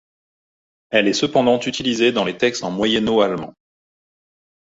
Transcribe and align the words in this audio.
Elle 0.89 1.07
est 1.07 1.13
cependant 1.13 1.59
utilisée 1.59 2.11
dans 2.11 2.23
les 2.25 2.35
textes 2.35 2.63
en 2.63 2.71
moyen 2.71 3.05
haut-allemand. 3.07 3.53